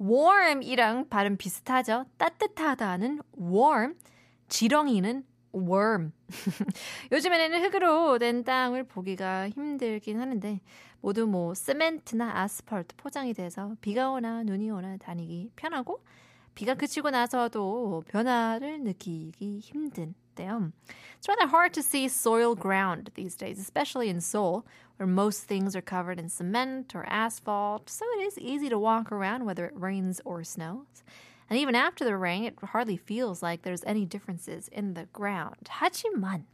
[0.00, 2.06] Warm이랑 발음 비슷하죠?
[2.16, 3.94] 따뜻하다는 warm,
[4.48, 6.12] 지렁이는 worm.
[7.12, 10.60] 요즘에는 흙으로 된 땅을 보기가 힘들긴 하는데
[11.00, 16.02] 모두 뭐 시멘트나 아스팔트 포장이 돼서 비가 오나 눈이 오나 다니기 편하고
[16.55, 20.71] 비가 그치고 나서도 변화를 느끼기 힘든데요.
[21.19, 24.65] It's rather hard to see soil ground these days, especially in Seoul,
[24.97, 29.11] where most things are covered in cement or asphalt, so it is easy to walk
[29.11, 31.03] around whether it rains or snows.
[31.49, 35.69] And even after the rain, it hardly feels like there's any differences in the ground.
[35.69, 36.45] 하지만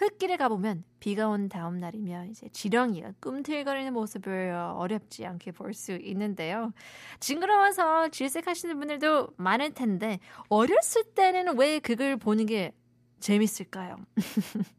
[0.00, 6.72] 흙길에 가보면 비가 온 다음 날이면 이제 지렁이가 꿈틀거리는 모습을 어렵지 않게 볼 수 있는데요.
[7.20, 12.72] 징그러워서 질색하시는 분들도 많을 텐데 어렸을 때는 왜 그걸 보는 게
[13.20, 13.96] 재밌을까요?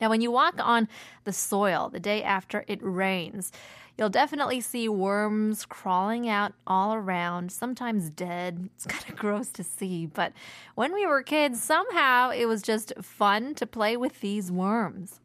[0.00, 0.86] Now, when you walk on
[1.24, 3.52] the soil the day after it rains,
[3.97, 8.69] you'll definitely see worms crawling out all around, sometimes dead.
[8.75, 10.33] It's kind of gross to see, but
[10.75, 15.19] when we were kids, somehow it was just fun to play with these worms.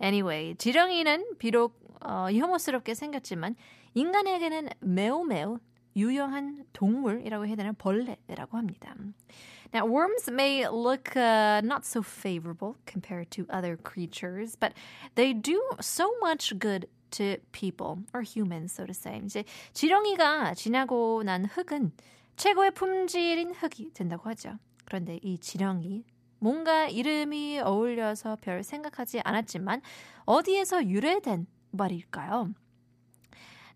[0.00, 3.56] Anyway, 지렁이는 비록 어, 혐오스럽게 생겼지만
[3.94, 5.58] 인간에게는 매우 매우
[5.96, 8.94] 유용한 동물이라고 해야 되나 벌레라고 합니다.
[9.72, 14.72] Now, worms may look uh, not so favorable compared to other creatures, but
[15.14, 19.21] they do so much good to people or humans, so to say.
[19.23, 21.91] 이제 지렁이가 지나고 난 흙은
[22.37, 24.57] 최고의 품질인 흙이 된다고 하죠.
[24.85, 26.03] 그런데 이 지렁이
[26.39, 29.81] 뭔가 이름이 어울려서 별 생각하지 않았지만
[30.25, 32.53] 어디에서 유래된 말일까요?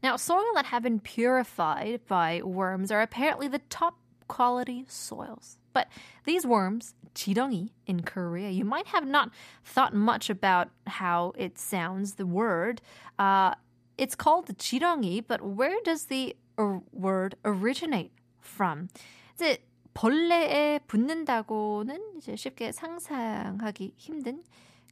[0.02, 3.96] Now, soil that have been purified by worms are apparently the top
[4.28, 5.59] quality soils.
[5.73, 5.89] But
[6.25, 9.31] these worms, 지렁이 in Korea, you might have not
[9.65, 12.81] thought much about how it sounds, the word.
[13.19, 13.55] Uh,
[13.99, 18.89] it's called 지렁이, but where does the or, word originate from?
[19.35, 19.59] 이제
[19.95, 24.43] 벌레에 붙는다고는 이제 쉽게 상상하기 힘든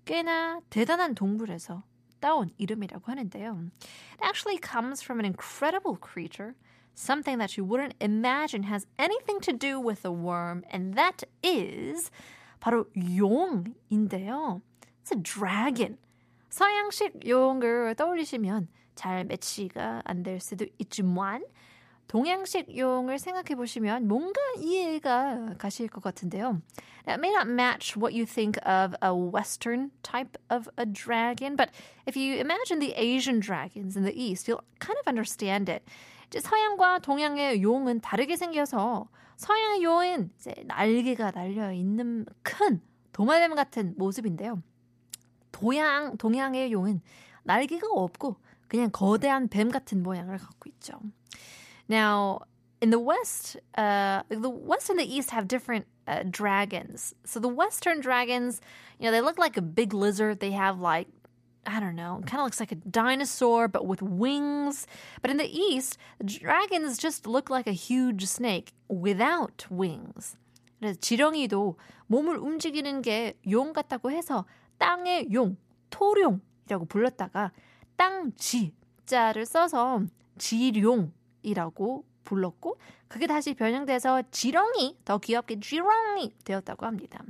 [0.04, 1.82] 꽤나 대단한 동물에서
[2.20, 3.70] 따온 이름이라고 하는데요.
[4.14, 6.54] It actually comes from an incredible creature,
[6.96, 12.10] something that you wouldn't imagine has anything to do with a worm, and that is
[12.60, 14.60] 바로 용인데요.
[15.02, 15.98] It's a dragon.
[16.50, 21.42] 서양식 용을 떠올리시면 잘 매치가 안 될 수도 있지만
[22.08, 26.60] 동양식 용을 생각해 보시면 뭔가 이해가 가실 것 같은데요.
[27.08, 31.70] It may not match what you think of a Western type of a dragon, but
[32.06, 35.82] if you imagine the Asian dragons in the East, you'll kind of understand it.
[36.27, 39.07] 이제 서양과 동양의 용은 다르게 생겨서
[39.37, 42.81] 서양의 용은 이제 날개가 달려 있는 큰
[43.13, 44.61] 도마뱀 같은 모습인데요.
[45.51, 47.01] 동양 동양의 용은
[47.43, 48.35] 날개가 없고
[48.67, 50.99] 그냥 거대한 뱀 같은 모양을 갖고 있죠.
[51.89, 52.39] Now,
[52.81, 57.15] in the West, uh, the West and the East have different uh, dragons.
[57.25, 58.61] So the Western dragons,
[58.99, 60.39] you know, they look like a big lizard.
[60.39, 61.07] They have like
[61.67, 64.87] I don't know, kind of looks like a dinosaur, but with wings.
[65.21, 70.37] But in the East, dragons just look like a huge snake without wings.
[70.79, 71.75] 그래서 지렁이도
[72.07, 74.45] 몸을 움직이는 게 용 같다고 해서
[74.77, 75.57] 땅의 용,
[75.89, 77.51] 토룡이라고 불렀다가
[77.97, 78.73] 땅지
[79.05, 80.01] 자를 써서
[80.37, 82.78] 지룡이라고 불렀고
[83.08, 87.20] 그게 다시 변형돼서 지렁이 더 귀엽게 지렁이 되었다고 합니다.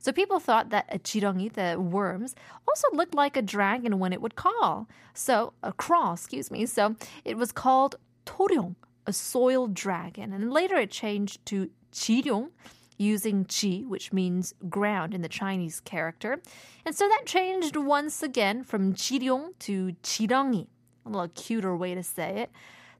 [0.00, 2.34] So people thought that a 지렁이, the worms,
[2.68, 4.86] also looked like a dragon when it would call.
[5.14, 6.66] So, a crawl, excuse me.
[6.66, 6.94] So
[7.24, 10.32] it was called 토룡, a soil dragon.
[10.32, 12.50] And later it changed to 지룡,
[12.98, 16.40] using 지, which means ground in the Chinese character.
[16.84, 20.66] And so that changed once again from 지룡 to 지렁이.
[21.06, 22.50] A little cuter way to say it.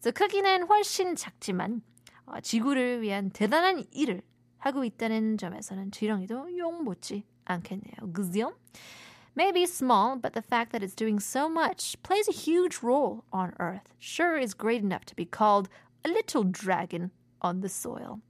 [0.02, 1.84] So 크기는 훨씬 작지만
[2.26, 4.24] 어, 지구를 위한 대단한 일을
[4.58, 8.12] 하고 있다는 점에서는 지렁이도 용 못지 않겠네요.
[8.14, 8.54] 그죠?
[9.36, 13.54] Maybe small, but the fact that it's doing so much plays a huge role on
[13.60, 15.70] Earth sure is great enough to be called
[16.04, 17.12] a little dragon
[17.42, 18.22] on the soil.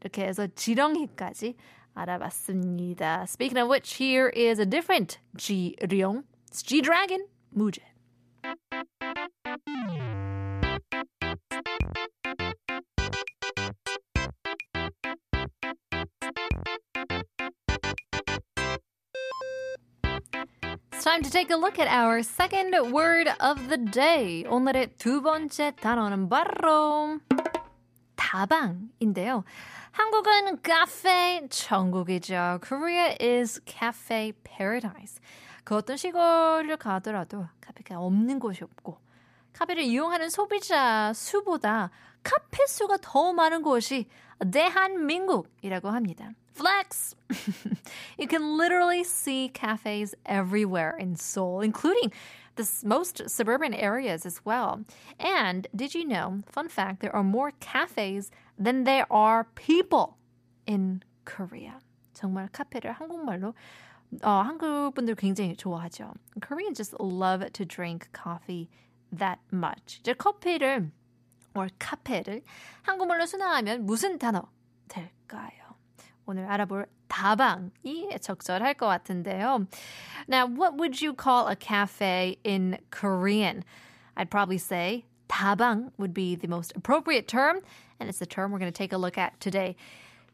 [0.00, 1.56] 이렇게 해서 지렁이까지
[1.94, 3.26] 알아봤습니다.
[3.26, 6.24] Speaking of which, here is a different 지룡.
[6.48, 7.89] It's G-Dragon, 무제.
[21.00, 24.44] It's time to take a look at our second word of the day.
[24.44, 27.18] 오늘의 두 번째 단어는 바로
[28.16, 29.44] 다방인데요.
[29.92, 32.60] 한국은 카페 천국이죠.
[32.62, 35.22] Korea is cafe paradise.
[35.64, 38.98] 그 어떤 시골을 가더라도 카페가 없는 곳이 없고
[39.54, 41.88] 카페를 이용하는 소비자 수보다
[42.22, 44.06] 카페 수가 더 많은 곳이
[44.39, 46.33] 대한민국이라고 합니다.
[46.53, 47.15] Flex!
[48.17, 52.11] you can literally see cafes everywhere in Seoul, including
[52.55, 54.81] the most suburban areas as well.
[55.19, 60.17] And did you know, fun fact, there are more cafes than there are people
[60.65, 61.79] in Korea.
[62.13, 63.53] 정말 카페를 한국말로
[64.23, 66.13] 어, 한국 분들 굉장히 좋아하죠.
[66.41, 68.69] Koreans just love to drink coffee
[69.11, 69.99] that much.
[69.99, 70.91] 이제 커피를
[71.54, 72.42] or 카페를
[72.82, 74.42] 한국말로 순화하면 무슨 단어
[74.88, 75.50] 될까요?
[76.26, 79.66] 오늘 알아볼 다방이 적절할 것 같은데요.
[80.28, 83.64] Now, what would you call a cafe in Korean?
[84.16, 87.60] I'd probably say 다방 would be the most appropriate term,
[87.98, 89.76] and it's the term we're going to take a look at today.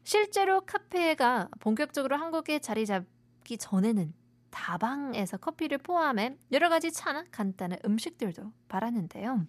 [0.03, 4.13] 실제로 카페가 본격적으로 한국에 자리 잡기 전에는
[4.56, 9.46] 다방에서 커피를 포함해 여러 가지 차나 간단한 음식들도 팔았는데요.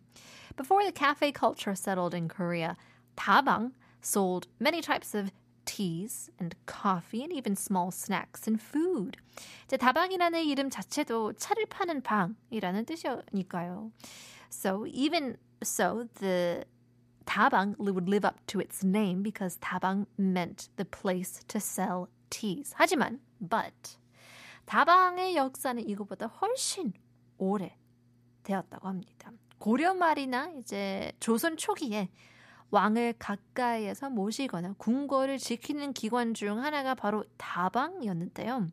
[0.55, 2.75] Before the cafe culture settled in Korea,
[3.15, 5.31] 다방 sold many types of
[5.65, 9.17] teas and coffee and even small snacks and food.
[9.65, 13.91] 이제 다방이라는 이름 자체도 차를 파는 방이라는 뜻이니까요.
[14.49, 16.65] So even so, the
[17.25, 22.73] 다방 would live up to its name because 다방 meant the place to sell teas.
[22.75, 23.97] 하지만, but
[24.68, 26.92] 다방의 역사는 이거보다 훨씬
[27.38, 27.74] 오래
[28.42, 29.32] 되었다고 합니다.
[29.58, 32.10] 고려 말이나 이제 조선 초기에
[32.70, 38.68] 왕을 가까이에서 모시거나 궁궐을 지키는 기관 중 하나가 바로 다방이었는데요.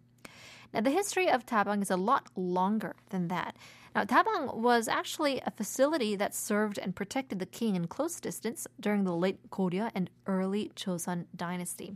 [0.74, 3.56] Now, the history of Tabang is a lot longer than that.
[3.95, 8.68] Now, Tabang was actually a facility that served and protected the king in close distance
[8.81, 11.95] during the late Goryeo and early Joseon dynasty.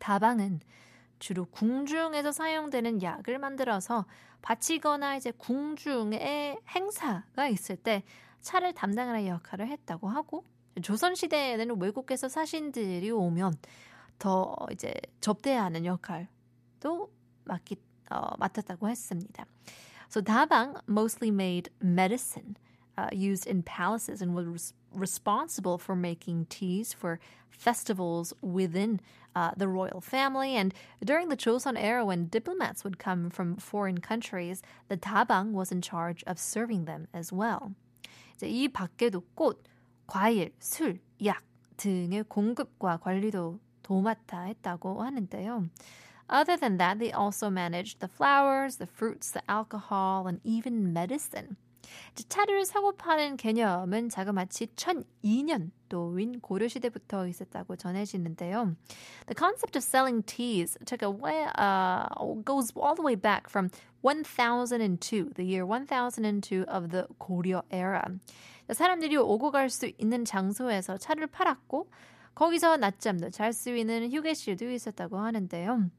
[0.00, 0.62] 다방은
[1.20, 4.06] 주로 궁중에서 사용되는 약을 만들어서
[4.42, 8.02] 바치거나 이제 궁중에 행사가 있을 때
[8.40, 10.44] 차를 담당하는 역할을 했다고 하고
[10.82, 13.54] 조선 시대에는 외국에서 사신들이 오면
[14.18, 17.12] 더 이제 접대하는 역할도
[17.44, 17.76] 맡기,
[18.10, 19.46] 어, 맡았다고 했습니다.
[20.08, 22.56] So 다방 mostly made medicine
[22.98, 27.19] uh, used in palaces and was responsible for making teas for
[27.49, 28.99] festivals within
[29.35, 30.55] uh, the royal family.
[30.55, 30.73] And
[31.03, 35.81] during the Joseon era, when diplomats would come from foreign countries, the 다방 was in
[35.81, 37.73] charge of serving them as well.
[38.35, 39.63] 이제 이 밖에도 꽃,
[40.07, 41.41] 과일, 술, 약
[41.77, 45.69] 등의 공급과 관리도 도맡아 했다고 하는데요.
[46.27, 51.55] Other than that, they also managed the flowers, the fruits, the alcohol, and even medicine.
[52.28, 58.76] 차를 사고 파는 개념은 자그마치 1002년도인 고려시대부터 있었다고 전해지는데요.
[59.26, 62.06] The concept of selling teas took a way, uh,
[62.44, 63.70] goes all the way back from
[64.02, 68.02] 1002, the year 1002 of the 고려 era.
[68.72, 71.88] 사람들이 오고 갈 수 있는 장소에서 차를 팔았고
[72.34, 75.90] 거기서 낮잠도 잘 수 있는 휴게실도 있었다고 하는데요.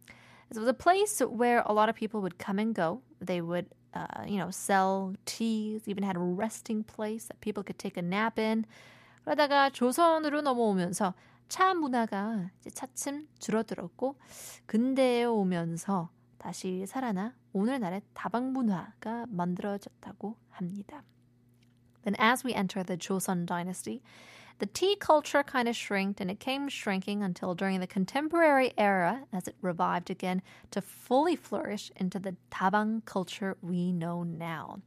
[0.51, 3.01] It was a place where a lot of people would come and go.
[3.23, 7.77] They would uh, you know, sell teas, even had a resting place that people could
[7.77, 8.65] take a nap in.
[9.23, 11.13] 그러다가 조선으로 넘어오면서
[11.47, 14.15] 차 문화가 이제 차츰 줄어들었고
[14.65, 21.03] 근대에 오면서 다시 살아나 오늘날의 다방 문화가 만들어졌다고 합니다.
[22.03, 24.01] Then as we enter the Joseon dynasty,
[24.60, 29.24] the tea culture kind of shrinked and it came shrinking until during the contemporary era
[29.32, 34.80] as it revived again to fully flourish into the 다방 culture we know now.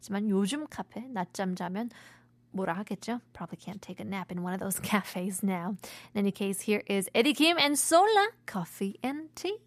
[0.00, 1.90] 하지만 요즘 카페 낮잠 자면
[2.54, 3.20] 뭐라 하겠죠?
[3.32, 5.76] Probably can't take a nap in one of those cafes now.
[6.14, 9.58] In any case, here is Eddie Kim and Sola Coffee and Tea.